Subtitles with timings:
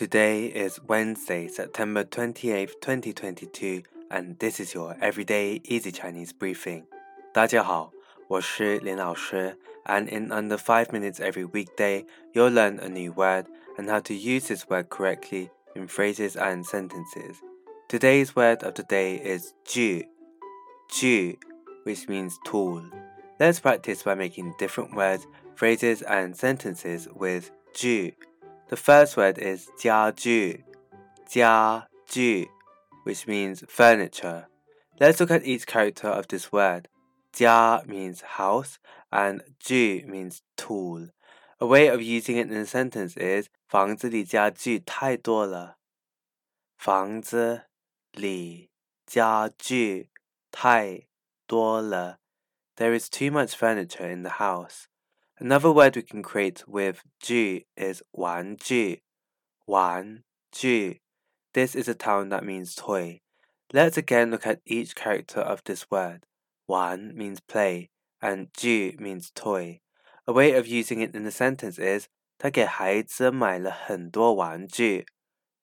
[0.00, 6.84] Today is Wednesday, September 28, 2022, and this is your everyday easy Chinese briefing.
[7.34, 7.92] 大家好，
[8.26, 13.44] 我是林老师, and in under 5 minutes every weekday, you'll learn a new word
[13.76, 17.36] and how to use this word correctly in phrases and sentences.
[17.86, 20.06] Today's word of the day is 具,
[20.88, 21.36] 具,
[21.84, 22.82] which means tool.
[23.38, 28.14] Let's practice by making different words, phrases and sentences with 具
[28.69, 30.63] The first word is 家具,
[31.27, 32.49] 家具,
[33.03, 34.47] which means furniture.
[34.99, 36.87] Let's look at each character of this word.
[37.31, 38.77] 家 means house
[39.11, 41.09] and 具 means tool.
[41.59, 45.77] A way of using it in a sentence is 房子里家具太多了。
[46.77, 47.63] 房子
[48.11, 48.71] 里
[49.05, 50.09] 家具
[50.51, 51.07] 太
[51.45, 52.19] 多了。
[52.75, 54.87] There is too much furniture in the house.
[55.39, 59.01] Another word we can create with ju is 玩具,
[59.65, 61.01] 玩具.
[61.53, 63.21] This is a town that means toy.
[63.73, 66.25] Let's again look at each character of this word.
[66.67, 67.89] 玩 means play
[68.21, 69.81] and 具 means toy.
[70.25, 75.05] A way of using it in a sentence is 他给孩子买了很多玩具。